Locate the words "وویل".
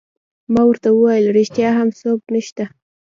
0.91-1.25